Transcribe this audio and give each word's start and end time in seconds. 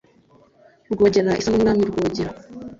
rwogera)-isa 0.93 1.49
n’umwami 1.49 1.83
rwogera 1.89 2.31